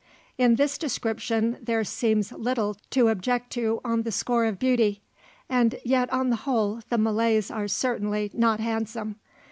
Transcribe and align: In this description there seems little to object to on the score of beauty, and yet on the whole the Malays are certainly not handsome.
In 0.35 0.55
this 0.55 0.79
description 0.79 1.59
there 1.61 1.83
seems 1.83 2.31
little 2.31 2.75
to 2.89 3.09
object 3.09 3.51
to 3.51 3.79
on 3.85 4.01
the 4.01 4.11
score 4.11 4.45
of 4.45 4.57
beauty, 4.57 5.03
and 5.47 5.75
yet 5.85 6.11
on 6.11 6.31
the 6.31 6.37
whole 6.37 6.81
the 6.89 6.97
Malays 6.97 7.51
are 7.51 7.67
certainly 7.67 8.31
not 8.33 8.59
handsome. 8.59 9.17